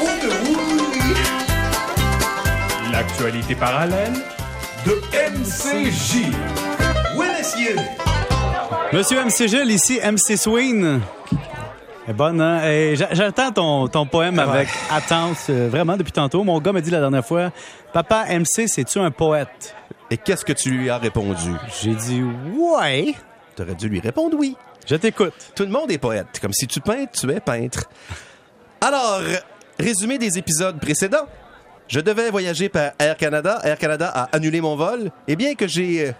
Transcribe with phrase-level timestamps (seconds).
[0.00, 0.56] Oh que oui!
[2.92, 4.12] L'actualité parallèle
[4.84, 4.92] de
[5.38, 6.26] MCJ.
[7.16, 7.76] Oui, messieurs!
[8.92, 11.00] Monsieur MC Gilles, ici MC Swing.
[12.14, 12.94] bonne, hein?
[13.12, 16.44] J'attends ton, ton poème avec attente, euh, vraiment, depuis tantôt.
[16.44, 17.50] Mon gars m'a dit la dernière fois,
[17.92, 19.74] Papa MC, c'est-tu un poète?
[20.10, 21.50] Et qu'est-ce que tu lui as répondu?
[21.82, 22.22] J'ai dit,
[22.56, 23.14] ouais.
[23.56, 24.56] T'aurais dû lui répondre oui.
[24.86, 25.34] Je t'écoute.
[25.56, 26.38] Tout le monde est poète.
[26.40, 27.88] Comme si tu peins, tu es peintre.
[28.88, 29.20] Alors,
[29.80, 31.26] résumé des épisodes précédents.
[31.88, 33.58] Je devais voyager par Air Canada.
[33.64, 35.10] Air Canada a annulé mon vol.
[35.26, 36.12] Et bien que j'ai euh,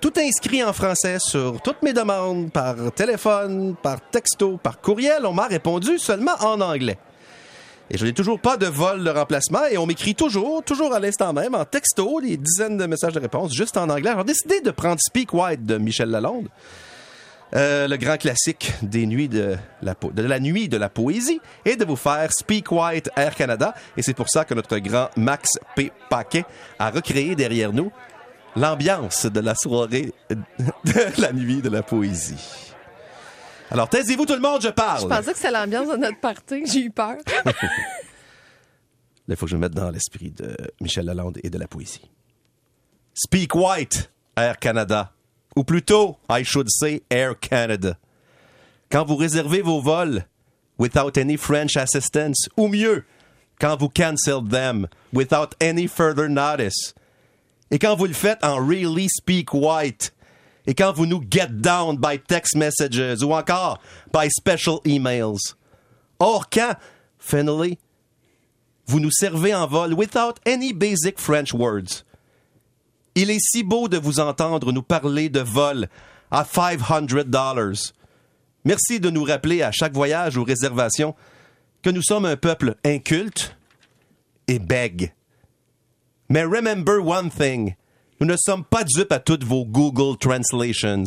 [0.00, 5.32] tout inscrit en français sur toutes mes demandes, par téléphone, par texto, par courriel, on
[5.32, 6.96] m'a répondu seulement en anglais.
[7.90, 11.00] Et je n'ai toujours pas de vol de remplacement et on m'écrit toujours, toujours à
[11.00, 14.12] l'instant même, en texto, des dizaines de messages de réponse juste en anglais.
[14.16, 16.50] J'ai décidé de prendre Speak White de Michel Lalonde.
[17.54, 21.40] Euh, le grand classique des nuits de la, po- de la nuit de la poésie,
[21.64, 23.74] et de vous faire Speak White Air Canada.
[23.96, 25.90] Et c'est pour ça que notre grand Max P.
[26.08, 26.44] Paquet
[26.78, 27.90] a recréé derrière nous
[28.54, 32.72] l'ambiance de la soirée de la nuit de la poésie.
[33.72, 35.02] Alors, taisez-vous tout le monde, je parle.
[35.02, 36.62] Je pensais que c'est l'ambiance de notre party.
[36.72, 37.16] J'ai eu peur.
[37.44, 37.52] Là,
[39.28, 42.10] il faut que je me mette dans l'esprit de Michel Lalonde et de la poésie.
[43.14, 45.12] Speak White, Air Canada.
[45.60, 47.98] Ou plutôt, I should say Air Canada.
[48.90, 50.24] Quand vous réservez vos vols
[50.78, 53.04] without any French assistance, ou mieux,
[53.60, 56.94] quand vous cancel them without any further notice,
[57.70, 60.14] et quand vous le faites en really speak white,
[60.66, 63.82] et quand vous nous get down by text messages ou encore
[64.14, 65.56] by special emails.
[66.18, 66.76] Or, quand,
[67.18, 67.78] finally,
[68.86, 72.02] vous nous servez en vol without any basic French words.
[73.14, 75.88] Il est si beau de vous entendre nous parler de vol
[76.30, 77.92] à 500 dollars.
[78.64, 81.14] Merci de nous rappeler à chaque voyage ou réservation
[81.82, 83.56] que nous sommes un peuple inculte
[84.46, 85.12] et bègue.
[86.28, 87.74] Mais remember one thing,
[88.20, 91.04] nous ne sommes pas dupes à toutes vos Google Translations.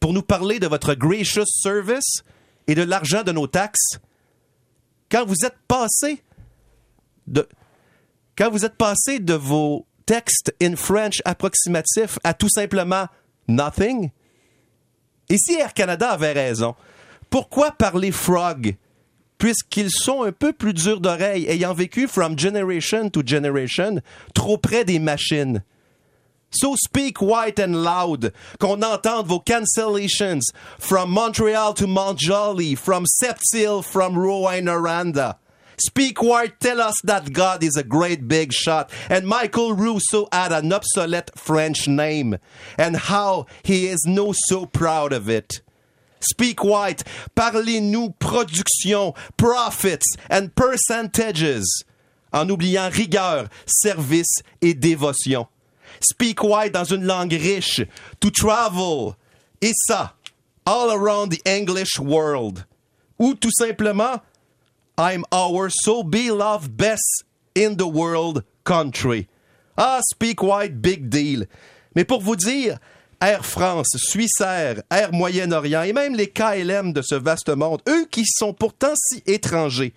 [0.00, 2.22] Pour nous parler de votre gracious service
[2.66, 3.98] et de l'argent de nos taxes,
[5.10, 6.22] quand vous êtes passé
[7.26, 7.46] de
[8.36, 13.08] quand vous êtes passé de vos textes in French approximatifs à tout simplement
[13.48, 14.10] nothing,
[15.28, 16.74] et si Air Canada avait raison,
[17.30, 18.76] pourquoi parler frog
[19.38, 24.00] puisqu'ils sont un peu plus durs d'oreille ayant vécu from generation to generation
[24.34, 25.62] trop près des machines?
[26.50, 33.04] So speak white and loud, qu'on entende vos cancellations from Montreal to Mount Jolly, from
[33.04, 35.38] Septil, from Rouen-Noranda.
[35.78, 40.50] Speak white, tell us that God is a great big shot, and Michael Russo had
[40.52, 42.38] an obsolete French name,
[42.78, 45.60] and how he is no so proud of it.
[46.20, 47.04] Speak white,
[47.36, 51.66] parlez-nous production, profits and percentages,
[52.32, 55.46] en oubliant rigueur, service et dévotion.
[56.00, 57.82] Speak white dans une langue riche,
[58.20, 59.16] to travel,
[59.60, 60.12] et ça,
[60.66, 62.64] all around the English world.
[63.18, 64.20] Ou tout simplement,
[64.98, 67.24] I'm our so beloved best
[67.54, 69.28] in the world country.
[69.76, 71.44] Ah, speak white, big deal.
[71.94, 72.78] Mais pour vous dire,
[73.20, 78.24] Air France, Suissair, Air Moyen-Orient et même les KLM de ce vaste monde, eux qui
[78.26, 79.92] sont pourtant si étrangers,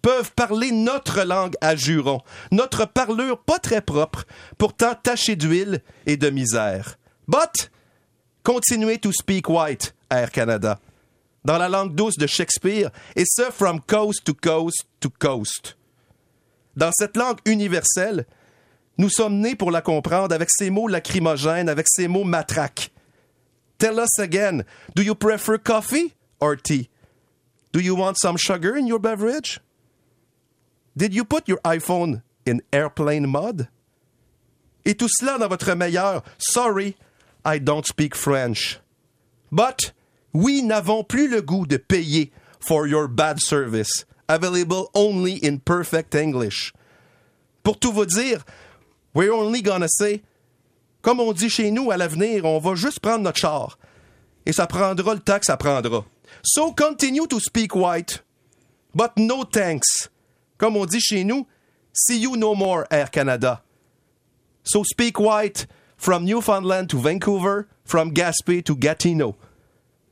[0.00, 4.24] peuvent parler notre langue à jurons, notre parlure pas très propre,
[4.56, 6.98] pourtant tachée d'huile et de misère.
[7.26, 7.70] But,
[8.44, 10.78] continuez to speak white, Air Canada,
[11.48, 15.78] dans la langue douce de Shakespeare, et ce, from coast to coast to coast.
[16.76, 18.26] Dans cette langue universelle,
[18.98, 22.90] nous sommes nés pour la comprendre avec ces mots lacrymogènes, avec ces mots matraques.
[23.78, 24.62] Tell us again,
[24.94, 26.90] do you prefer coffee or tea?
[27.72, 29.58] Do you want some sugar in your beverage?
[30.98, 33.68] Did you put your iPhone in airplane mode?
[34.84, 36.94] Et tout cela dans votre meilleur Sorry,
[37.42, 38.80] I don't speak French.
[39.50, 39.92] But
[40.38, 46.14] we n'avons plus le goût de payer for your bad service, available only in perfect
[46.14, 46.72] English.
[47.64, 48.44] Pour tout vous dire,
[49.14, 50.22] we're only gonna say,
[51.02, 53.78] comme on dit chez nous à l'avenir, on va juste prendre notre char.
[54.46, 56.04] Et ça prendra le temps que ça prendra.
[56.44, 58.22] So continue to speak white.
[58.94, 60.08] But no thanks.
[60.56, 61.48] Comme on dit chez nous,
[61.92, 63.62] see you no more, Air Canada.
[64.62, 69.34] So speak white from Newfoundland to Vancouver, from Gaspé to Gatineau.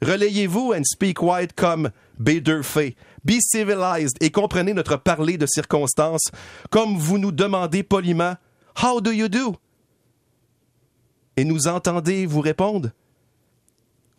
[0.06, 2.94] Relayez-vous and speak white comme Baderfay.
[3.24, 6.30] Be civilized et comprenez notre parler de circonstances
[6.70, 8.36] comme vous nous demandez poliment
[8.80, 9.56] How do you do?
[11.36, 12.92] Et nous entendez vous répondre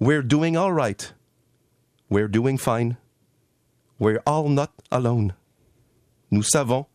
[0.01, 1.15] We're doing all right.
[2.09, 2.97] We're doing fine.
[3.97, 5.33] We're all not alone.
[6.31, 6.85] Nous savons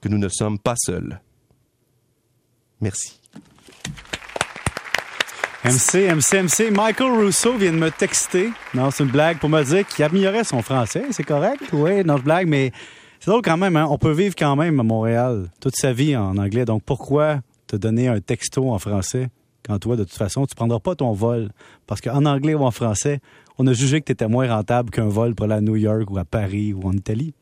[0.00, 1.20] que nous ne sommes pas seuls.
[2.80, 3.20] Merci.
[5.64, 6.70] MC, MC, MC.
[6.70, 8.52] Michael Rousseau vient de me texter.
[8.74, 11.06] Non, c'est une blague pour me dire qu'il améliorait son français.
[11.10, 11.62] C'est correct?
[11.72, 12.70] Oui, non, je blague, mais
[13.18, 13.76] c'est drôle quand même.
[13.76, 13.88] Hein?
[13.90, 16.64] On peut vivre quand même à Montréal toute sa vie en anglais.
[16.64, 19.30] Donc pourquoi te donner un texto en français
[19.66, 21.50] quand toi, de toute façon, tu prendras pas ton vol?
[21.88, 23.18] Parce qu'en anglais ou en français,
[23.58, 26.08] on a jugé que tu étais moins rentable qu'un vol pour aller à New York
[26.08, 27.34] ou à Paris ou en Italie.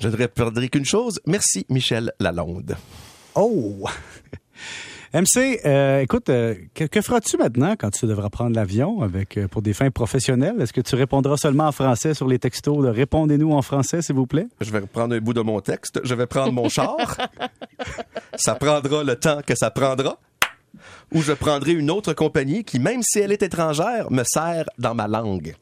[0.00, 1.20] Je ne répondrai qu'une chose.
[1.26, 2.76] Merci, Michel Lalonde.
[3.34, 3.88] Oh!
[5.12, 9.62] MC, euh, écoute, euh, que, feras-tu maintenant quand tu devras prendre l'avion avec euh, pour
[9.62, 10.60] des fins professionnelles?
[10.60, 14.16] Est-ce que tu répondras seulement en français sur les textos de Répondez-nous en français, s'il
[14.16, 14.46] vous plaît?
[14.60, 16.00] Je vais reprendre un bout de mon texte.
[16.02, 17.16] Je vais prendre mon char.
[18.34, 20.18] ça prendra le temps que ça prendra.
[21.14, 24.94] Ou je prendrai une autre compagnie qui, même si elle est étrangère, me sert dans
[24.94, 25.54] ma langue.